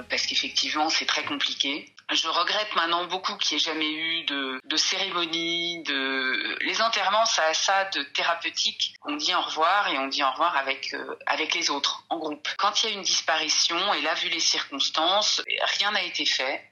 parce 0.08 0.26
qu'effectivement, 0.26 0.88
c'est 0.88 1.06
très 1.06 1.24
compliqué. 1.24 1.93
Je 2.10 2.28
regrette 2.28 2.74
maintenant 2.76 3.04
beaucoup 3.06 3.36
qu'il 3.36 3.56
n'y 3.56 3.62
ait 3.62 3.64
jamais 3.64 3.90
eu 3.90 4.24
de, 4.24 4.60
de, 4.64 4.76
cérémonie, 4.76 5.82
de 5.84 6.58
les 6.60 6.80
enterrements, 6.82 7.24
ça 7.24 7.44
a 7.44 7.54
ça 7.54 7.84
de 7.86 8.02
thérapeutique. 8.02 8.94
On 9.04 9.16
dit 9.16 9.34
au 9.34 9.40
revoir 9.40 9.88
et 9.88 9.98
on 9.98 10.06
dit 10.06 10.22
au 10.22 10.30
revoir 10.30 10.56
avec 10.56 10.94
avec 11.26 11.54
les 11.54 11.70
autres 11.70 12.04
en 12.10 12.18
groupe. 12.18 12.46
Quand 12.58 12.82
il 12.82 12.90
y 12.90 12.92
a 12.92 12.96
une 12.96 13.02
disparition 13.02 13.94
et 13.94 14.02
là 14.02 14.14
vu 14.14 14.28
les 14.28 14.40
circonstances, 14.40 15.42
rien 15.78 15.92
n'a 15.92 16.02
été 16.02 16.26
fait 16.26 16.70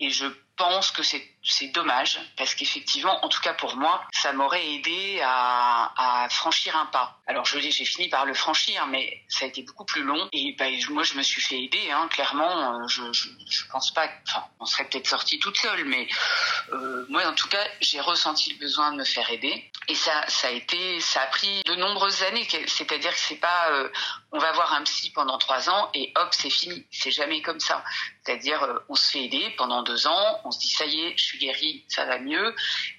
et 0.00 0.10
je 0.10 0.26
pense 0.56 0.90
que 0.90 1.02
c'est 1.02 1.26
dommage 1.72 2.20
parce 2.36 2.54
qu'effectivement, 2.54 3.24
en 3.24 3.28
tout 3.28 3.40
cas 3.40 3.54
pour 3.54 3.76
moi, 3.76 4.02
ça 4.12 4.32
m'aurait 4.32 4.66
aidé 4.74 5.20
à, 5.22 6.26
franchir 6.30 6.76
un 6.76 6.86
pas. 6.86 7.18
Alors 7.26 7.44
je 7.44 7.58
j'ai 7.58 7.84
fini 7.84 8.08
par 8.08 8.24
le 8.24 8.34
franchir, 8.34 8.86
mais 8.86 9.22
ça 9.28 9.44
a 9.44 9.48
été 9.48 9.62
beaucoup 9.62 9.84
plus 9.84 10.02
long. 10.02 10.28
Et 10.32 10.54
ben, 10.58 10.72
moi, 10.90 11.02
je 11.02 11.14
me 11.14 11.22
suis 11.22 11.42
fait 11.42 11.60
aider. 11.60 11.90
Hein, 11.90 12.08
clairement, 12.10 12.74
euh, 12.74 12.88
je, 12.88 13.12
je, 13.12 13.28
je 13.48 13.66
pense 13.70 13.92
pas. 13.92 14.08
Enfin, 14.26 14.44
on 14.60 14.64
serait 14.64 14.84
peut-être 14.84 15.08
sorti 15.08 15.38
toute 15.38 15.56
seule, 15.56 15.84
mais 15.84 16.08
euh, 16.72 17.04
moi, 17.08 17.26
en 17.26 17.34
tout 17.34 17.48
cas, 17.48 17.64
j'ai 17.80 18.00
ressenti 18.00 18.52
le 18.52 18.58
besoin 18.58 18.92
de 18.92 18.98
me 18.98 19.04
faire 19.04 19.28
aider. 19.30 19.70
Et 19.88 19.94
ça, 19.94 20.24
ça 20.28 20.48
a 20.48 20.50
été, 20.50 21.00
ça 21.00 21.22
a 21.22 21.26
pris 21.26 21.62
de 21.64 21.74
nombreuses 21.74 22.22
années. 22.22 22.46
C'est-à-dire 22.66 23.12
que 23.12 23.20
c'est 23.20 23.36
pas, 23.36 23.70
euh, 23.70 23.88
on 24.32 24.38
va 24.38 24.52
voir 24.52 24.74
un 24.74 24.82
psy 24.82 25.10
pendant 25.10 25.38
trois 25.38 25.70
ans 25.70 25.90
et 25.94 26.12
hop, 26.16 26.28
c'est 26.32 26.50
fini. 26.50 26.86
C'est 26.90 27.10
jamais 27.10 27.42
comme 27.42 27.60
ça. 27.60 27.82
C'est-à-dire, 28.24 28.62
euh, 28.62 28.78
on 28.88 28.94
se 28.94 29.10
fait 29.10 29.24
aider 29.24 29.54
pendant 29.56 29.82
deux 29.82 30.06
ans, 30.06 30.40
on 30.44 30.50
se 30.50 30.58
dit 30.58 30.68
ça 30.68 30.84
y 30.84 31.00
est, 31.00 31.16
je 31.16 31.24
suis 31.24 31.37
guéri, 31.38 31.84
ça 31.88 32.04
va 32.04 32.18
mieux. 32.18 32.54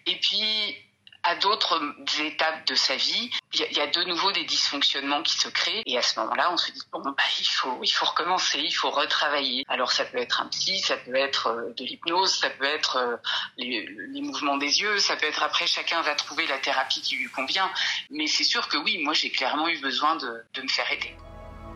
Et 0.06 0.16
puis, 0.16 0.76
à 1.24 1.36
d'autres 1.36 1.82
étapes 2.22 2.66
de 2.68 2.76
sa 2.76 2.96
vie, 2.96 3.30
il 3.54 3.78
y, 3.78 3.82
a 3.82 3.88
de 3.88 4.04
nouveau 4.04 4.32
des 4.32 4.46
dysfonctionnements 4.46 5.22
qui 5.22 5.36
se 5.38 5.50
créent 5.50 5.84
et 5.86 5.98
à 5.98 6.02
ce 6.02 6.20
moment-là, 6.20 6.52
on 6.52 6.58
se 6.58 6.72
dit 6.72 6.82
bon 6.92 7.02
bah 7.02 7.16
il 7.40 7.46
faut 7.46 7.80
il 7.84 7.90
faut 7.90 8.06
recommencer, 8.06 8.60
il 8.60 8.72
faut 8.72 8.90
retravailler. 8.90 9.66
Alors 9.68 9.92
ça 9.92 10.06
peut 10.06 10.18
être 10.18 10.42
un 10.42 10.48
psy, 10.48 10.80
ça 10.80 10.98
peut 10.98 11.16
être 11.16 11.48
euh, 11.48 11.74
de 11.76 11.84
l'hypnose, 11.84 12.34
ça 12.34 12.50
peut 12.50 12.66
être 12.66 12.98
euh, 12.98 13.18
les, 13.58 14.22
mouvements 14.22 14.58
des 14.58 14.80
yeux, 14.82 15.00
ça 15.00 15.16
peut 15.18 15.28
être 15.28 15.44
après 15.44 15.68
chacun 15.68 16.02
va 16.02 16.16
trouver 16.16 16.48
la 16.48 16.60
thérapie 16.60 17.02
qui 17.02 17.16
lui 17.18 17.30
convient. 17.30 17.70
Mais 18.12 18.28
c'est 18.28 18.44
sûr 18.44 18.68
que 18.68 18.78
oui, 18.78 19.00
moi 19.04 19.14
j'ai 19.14 19.30
clairement 19.30 19.68
eu 19.68 19.80
besoin 19.80 20.16
de 20.16 20.62
me 20.62 20.68
faire 20.68 20.90
aider. 20.92 21.16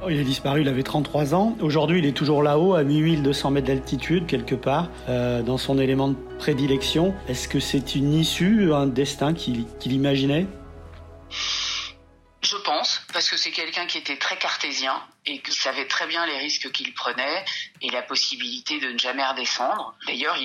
Oh, 0.06 0.10
il 0.10 0.20
est 0.20 0.26
disparu, 0.26 0.62
il 0.62 0.68
avait 0.68 0.84
33 0.84 1.34
ans. 1.34 1.56
Aujourd'hui, 1.62 2.00
il 2.00 2.06
est 2.06 2.12
toujours 2.12 2.44
là-haut, 2.44 2.74
à 2.74 2.82
8200 2.82 3.52
mètres 3.52 3.68
d'altitude, 3.68 4.28
quelque 4.28 4.56
part, 4.56 4.90
euh, 5.08 5.42
dans 5.42 5.58
son 5.58 5.80
élément 5.80 6.10
de 6.10 6.18
prédilection. 6.40 7.16
Est-ce 7.30 7.48
que 7.48 7.62
c'est 7.62 7.96
une 7.96 8.14
issue, 8.14 8.74
un 8.74 8.86
destin 8.86 9.34
qu'il 9.34 9.66
imaginait? 9.86 10.46
Je 12.42 12.58
pense, 12.66 13.02
parce 13.14 13.30
que 13.30 13.38
c'est 13.38 13.52
quelqu'un 13.52 13.86
qui 13.86 13.98
était 13.98 14.18
très 14.18 14.36
cartésien 14.36 15.02
et 15.26 15.40
qui 15.40 15.54
savait 15.54 15.88
très 15.88 16.06
bien 16.06 16.26
les 16.26 16.38
risques 16.38 16.70
qu'il 16.74 16.94
prenait 16.94 17.46
et 17.82 17.90
la 17.90 18.02
possibilité 18.02 18.82
de 18.82 18.92
ne 18.92 18.98
jamais 18.98 19.26
redescendre. 19.26 19.96
D'ailleurs, 20.06 20.38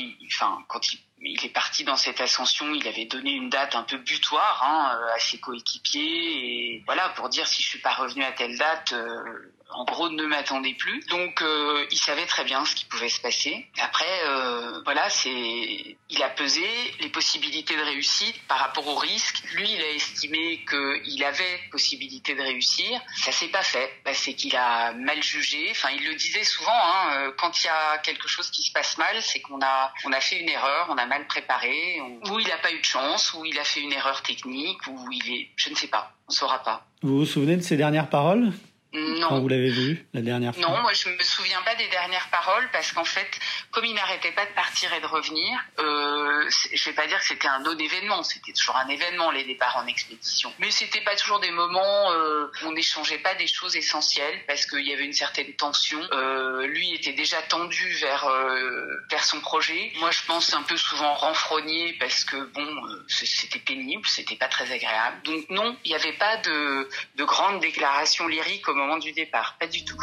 quand 0.68 0.92
il 0.92 1.00
il 1.20 1.44
est 1.44 1.52
parti 1.52 1.84
dans 1.84 1.96
cette 1.96 2.20
ascension, 2.20 2.72
il 2.74 2.86
avait 2.86 3.06
donné 3.06 3.32
une 3.32 3.50
date 3.50 3.74
un 3.74 3.82
peu 3.82 3.98
butoir 3.98 4.62
hein, 4.62 4.96
euh, 4.96 5.14
à 5.14 5.18
ses 5.18 5.38
coéquipiers 5.38 6.00
et 6.00 6.82
voilà 6.86 7.08
pour 7.10 7.28
dire 7.28 7.46
si 7.46 7.62
je 7.62 7.68
suis 7.68 7.80
pas 7.80 7.94
revenu 7.94 8.22
à 8.24 8.32
telle 8.32 8.56
date, 8.56 8.92
euh, 8.92 9.52
en 9.70 9.84
gros 9.84 10.08
ne 10.08 10.24
m'attendait 10.24 10.74
plus. 10.74 11.00
Donc 11.06 11.42
euh, 11.42 11.86
il 11.90 11.98
savait 11.98 12.26
très 12.26 12.44
bien 12.44 12.64
ce 12.64 12.74
qui 12.74 12.84
pouvait 12.84 13.08
se 13.08 13.20
passer. 13.20 13.66
Après 13.80 14.24
euh, 14.24 14.80
voilà, 14.84 15.10
c'est 15.10 15.96
il 16.10 16.22
a 16.22 16.30
pesé 16.30 16.66
les 17.00 17.10
possibilités 17.10 17.76
de 17.76 17.82
réussite 17.82 18.40
par 18.46 18.58
rapport 18.58 18.86
au 18.86 18.96
risque. 18.96 19.42
Lui, 19.52 19.70
il 19.70 19.82
a 19.82 19.90
estimé 19.90 20.64
qu'il 20.64 21.22
avait 21.24 21.60
possibilité 21.70 22.34
de 22.34 22.42
réussir. 22.42 23.00
Ça 23.16 23.30
s'est 23.30 23.48
pas 23.48 23.62
fait. 23.62 23.92
Bah, 24.04 24.14
c'est 24.14 24.34
qu'il 24.34 24.56
a 24.56 24.92
mal 24.92 25.22
jugé. 25.22 25.68
Enfin, 25.70 25.90
il 25.90 26.06
le 26.06 26.14
disait 26.14 26.44
souvent. 26.44 26.72
Hein, 26.72 27.10
euh, 27.12 27.32
quand 27.36 27.62
il 27.62 27.66
y 27.66 27.70
a 27.70 27.98
quelque 27.98 28.26
chose 28.26 28.50
qui 28.50 28.62
se 28.62 28.72
passe 28.72 28.96
mal, 28.96 29.20
c'est 29.22 29.40
qu'on 29.40 29.60
a 29.60 29.92
on 30.04 30.12
a 30.12 30.20
fait 30.20 30.40
une 30.40 30.48
erreur, 30.48 30.94
mal 31.08 31.26
préparé, 31.26 32.00
ou 32.30 32.38
il 32.38 32.46
n'a 32.46 32.58
pas 32.58 32.72
eu 32.72 32.78
de 32.78 32.84
chance, 32.84 33.34
ou 33.34 33.44
il 33.44 33.58
a 33.58 33.64
fait 33.64 33.80
une 33.80 33.92
erreur 33.92 34.22
technique, 34.22 34.86
ou 34.86 35.10
il 35.10 35.32
est, 35.32 35.48
je 35.56 35.70
ne 35.70 35.74
sais 35.74 35.88
pas, 35.88 36.12
on 36.28 36.32
saura 36.32 36.62
pas. 36.62 36.86
Vous 37.02 37.18
vous 37.18 37.26
souvenez 37.26 37.56
de 37.56 37.62
ses 37.62 37.76
dernières 37.76 38.08
paroles? 38.08 38.52
Non. 38.94 39.28
Quand 39.28 39.40
vous 39.40 39.48
l'avez 39.48 39.68
vu 39.68 40.06
la 40.14 40.22
dernière 40.22 40.54
fois 40.54 40.62
Non, 40.62 40.80
moi 40.80 40.92
je 40.94 41.10
me 41.10 41.22
souviens 41.22 41.60
pas 41.62 41.74
des 41.74 41.88
dernières 41.88 42.28
paroles 42.30 42.68
parce 42.72 42.92
qu'en 42.92 43.04
fait, 43.04 43.28
comme 43.70 43.84
il 43.84 43.94
n'arrêtait 43.94 44.32
pas 44.32 44.46
de 44.46 44.52
partir 44.52 44.92
et 44.94 45.00
de 45.00 45.06
revenir, 45.06 45.58
euh, 45.78 46.48
je 46.72 46.84
vais 46.86 46.94
pas 46.94 47.06
dire 47.06 47.18
que 47.18 47.26
c'était 47.26 47.48
un 47.48 47.58
non-événement, 47.60 48.22
c'était 48.22 48.52
toujours 48.52 48.76
un 48.76 48.88
événement 48.88 49.30
les 49.30 49.44
départs 49.44 49.76
en 49.76 49.86
expédition. 49.86 50.52
Mais 50.58 50.70
c'était 50.70 51.02
pas 51.02 51.16
toujours 51.16 51.38
des 51.40 51.50
moments 51.50 52.12
euh, 52.12 52.46
où 52.62 52.68
on 52.68 52.72
n'échangeait 52.72 53.18
pas 53.18 53.34
des 53.34 53.46
choses 53.46 53.76
essentielles 53.76 54.40
parce 54.46 54.64
qu'il 54.64 54.86
y 54.86 54.92
avait 54.94 55.04
une 55.04 55.12
certaine 55.12 55.52
tension. 55.52 56.00
Euh, 56.12 56.66
lui 56.66 56.94
était 56.94 57.12
déjà 57.12 57.42
tendu 57.42 57.90
vers 58.00 58.24
euh, 58.26 58.86
vers 59.10 59.24
son 59.24 59.40
projet. 59.40 59.92
Moi 59.96 60.10
je 60.12 60.22
pense 60.26 60.54
un 60.54 60.62
peu 60.62 60.78
souvent 60.78 61.12
renfrogné 61.12 61.94
parce 62.00 62.24
que 62.24 62.36
bon, 62.36 62.66
euh, 62.66 63.04
c'était 63.08 63.58
pénible, 63.58 64.06
c'était 64.06 64.36
pas 64.36 64.48
très 64.48 64.72
agréable. 64.72 65.20
Donc 65.24 65.44
non, 65.50 65.76
il 65.84 65.90
n'y 65.90 65.94
avait 65.94 66.16
pas 66.16 66.38
de 66.38 66.88
de 67.16 67.24
grandes 67.24 67.60
déclarations 67.60 68.26
lyriques 68.26 68.68
moment 68.78 68.98
du 68.98 69.12
départ, 69.12 69.56
pas 69.58 69.66
du 69.66 69.84
tout. 69.84 69.96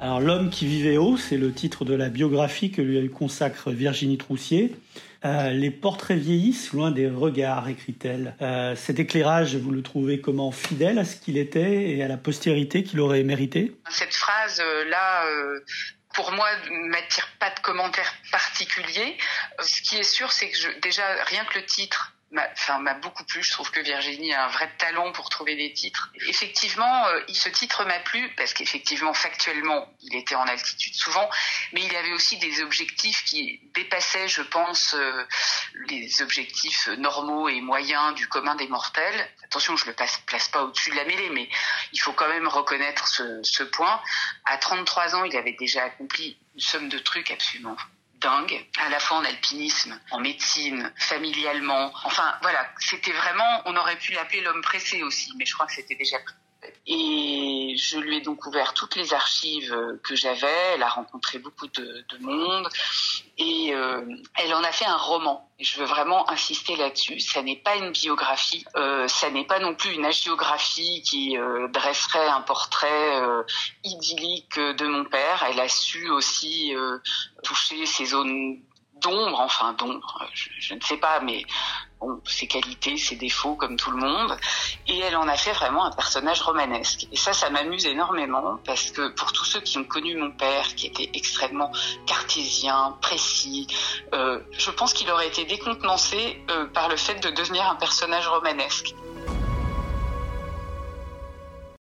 Alors, 0.00 0.20
L'homme 0.20 0.50
qui 0.50 0.66
vivait 0.66 0.98
haut, 0.98 1.16
c'est 1.16 1.38
le 1.38 1.50
titre 1.52 1.86
de 1.86 1.94
la 1.94 2.10
biographie 2.10 2.70
que 2.70 2.82
lui 2.82 3.08
consacre 3.08 3.70
Virginie 3.70 4.18
Troussier. 4.18 4.76
Euh, 5.24 5.50
les 5.50 5.70
portraits 5.70 6.18
vieillissent 6.18 6.72
loin 6.72 6.90
des 6.90 7.08
regards, 7.08 7.68
écrit-elle. 7.68 8.36
Euh, 8.42 8.76
cet 8.76 8.98
éclairage, 8.98 9.56
vous 9.56 9.70
le 9.70 9.82
trouvez 9.82 10.20
comment 10.20 10.52
fidèle 10.52 10.98
à 10.98 11.04
ce 11.04 11.16
qu'il 11.16 11.38
était 11.38 11.90
et 11.90 12.02
à 12.02 12.08
la 12.08 12.16
postérité 12.16 12.84
qu'il 12.84 13.00
aurait 13.00 13.22
mérité 13.22 13.74
Cette 13.90 14.14
phrase-là, 14.14 15.26
euh, 15.26 15.60
pour 16.14 16.30
moi, 16.32 16.48
m'attire 16.88 17.28
pas 17.40 17.50
de 17.50 17.60
commentaires 17.60 18.14
particuliers. 18.30 19.16
Ce 19.60 19.82
qui 19.82 19.96
est 19.96 20.02
sûr, 20.02 20.30
c'est 20.30 20.50
que 20.50 20.80
déjà, 20.80 21.02
rien 21.26 21.44
que 21.46 21.58
le 21.58 21.64
titre 21.64 22.13
m'a 22.34 22.94
beaucoup 22.94 23.24
plu. 23.24 23.42
Je 23.42 23.52
trouve 23.52 23.70
que 23.70 23.80
Virginie 23.80 24.32
a 24.32 24.46
un 24.46 24.48
vrai 24.48 24.70
talent 24.78 25.12
pour 25.12 25.30
trouver 25.30 25.56
des 25.56 25.72
titres. 25.72 26.10
Effectivement, 26.26 27.06
euh, 27.06 27.20
ce 27.28 27.48
titre 27.48 27.84
m'a 27.84 27.98
plu 28.00 28.28
parce 28.36 28.52
qu'effectivement, 28.52 29.14
factuellement, 29.14 29.88
il 30.02 30.14
était 30.16 30.34
en 30.34 30.44
altitude 30.44 30.94
souvent, 30.94 31.28
mais 31.72 31.82
il 31.82 31.96
avait 31.96 32.12
aussi 32.12 32.38
des 32.38 32.62
objectifs 32.62 33.24
qui 33.24 33.60
dépassaient, 33.74 34.28
je 34.28 34.42
pense, 34.42 34.94
euh, 34.94 35.24
les 35.88 36.22
objectifs 36.22 36.88
normaux 36.98 37.48
et 37.48 37.60
moyens 37.60 38.14
du 38.14 38.26
commun 38.28 38.54
des 38.56 38.68
mortels. 38.68 39.28
Attention, 39.44 39.76
je 39.76 39.86
le 39.86 39.92
place, 39.92 40.48
pas 40.48 40.64
au-dessus 40.64 40.90
de 40.90 40.96
la 40.96 41.04
mêlée, 41.04 41.30
mais 41.30 41.48
il 41.92 42.00
faut 42.00 42.12
quand 42.12 42.28
même 42.28 42.48
reconnaître 42.48 43.08
ce, 43.08 43.42
ce 43.42 43.62
point. 43.62 44.00
À 44.44 44.58
33 44.58 45.14
ans, 45.16 45.24
il 45.24 45.36
avait 45.36 45.56
déjà 45.58 45.84
accompli 45.84 46.36
une 46.54 46.60
somme 46.60 46.88
de 46.88 46.98
trucs 46.98 47.30
absolument 47.30 47.76
à 48.26 48.88
la 48.88 49.00
fois 49.00 49.18
en 49.18 49.24
alpinisme, 49.24 49.98
en 50.10 50.20
médecine, 50.20 50.92
familialement. 50.96 51.92
Enfin, 52.04 52.34
voilà, 52.42 52.68
c'était 52.78 53.12
vraiment, 53.12 53.62
on 53.66 53.76
aurait 53.76 53.98
pu 53.98 54.12
l'appeler 54.12 54.40
l'homme 54.40 54.62
pressé 54.62 55.02
aussi, 55.02 55.32
mais 55.36 55.44
je 55.44 55.54
crois 55.54 55.66
que 55.66 55.72
c'était 55.72 55.94
déjà 55.94 56.18
et 56.86 57.74
je 57.78 57.98
lui 57.98 58.16
ai 58.16 58.20
donc 58.20 58.46
ouvert 58.46 58.74
toutes 58.74 58.96
les 58.96 59.14
archives 59.14 59.74
que 60.02 60.14
j'avais. 60.14 60.74
Elle 60.74 60.82
a 60.82 60.88
rencontré 60.88 61.38
beaucoup 61.38 61.66
de, 61.68 62.04
monde 62.20 62.68
et 63.36 63.74
euh, 63.74 64.02
elle 64.36 64.54
en 64.54 64.62
a 64.62 64.70
fait 64.70 64.84
un 64.84 64.96
roman. 64.96 65.50
Je 65.58 65.78
veux 65.78 65.86
vraiment 65.86 66.28
insister 66.30 66.76
là-dessus. 66.76 67.20
Ça 67.20 67.42
n'est 67.42 67.56
pas 67.56 67.76
une 67.76 67.90
biographie, 67.90 68.64
euh, 68.76 69.08
ça 69.08 69.30
n'est 69.30 69.46
pas 69.46 69.58
non 69.58 69.74
plus 69.74 69.92
une 69.92 70.04
agiographie 70.04 71.02
qui 71.02 71.36
euh, 71.36 71.68
dresserait 71.68 72.28
un 72.28 72.42
portrait 72.42 73.22
idyllique 73.82 74.58
de 74.58 74.86
mon 74.86 75.04
père. 75.04 75.44
Elle 75.48 75.60
a 75.60 75.68
su 75.68 76.08
aussi 76.10 76.74
toucher 77.42 77.86
ces 77.86 78.06
zones 78.06 78.60
d'ombre, 79.00 79.40
enfin 79.40 79.72
d'ombre, 79.74 80.26
je, 80.32 80.48
je, 80.58 80.74
ne 80.74 80.80
sais 80.80 80.96
pas, 80.96 81.20
mais 81.20 81.44
ses 82.26 82.46
qualités, 82.46 82.96
ses 82.96 83.16
défauts, 83.16 83.54
comme 83.54 83.76
tout 83.76 83.90
le 83.90 83.96
monde. 83.96 84.36
Et 84.86 84.98
elle 84.98 85.16
en 85.16 85.28
a 85.28 85.36
fait 85.36 85.52
vraiment 85.52 85.84
un 85.84 85.90
personnage 85.90 86.42
romanesque. 86.42 87.06
Et 87.12 87.16
ça, 87.16 87.32
ça 87.32 87.50
m'amuse 87.50 87.86
énormément 87.86 88.58
parce 88.64 88.90
que 88.90 89.08
pour 89.08 89.32
tous 89.32 89.44
ceux 89.44 89.60
qui 89.60 89.78
ont 89.78 89.84
connu 89.84 90.16
mon 90.16 90.30
père, 90.30 90.74
qui 90.74 90.86
était 90.86 91.10
extrêmement 91.14 91.72
cartésien, 92.06 92.96
précis, 93.00 93.66
euh, 94.12 94.40
je 94.52 94.70
pense 94.70 94.92
qu'il 94.92 95.10
aurait 95.10 95.28
été 95.28 95.44
décontenancé 95.44 96.42
euh, 96.50 96.66
par 96.66 96.88
le 96.88 96.96
fait 96.96 97.22
de 97.22 97.30
devenir 97.30 97.68
un 97.68 97.76
personnage 97.76 98.28
romanesque. 98.28 98.94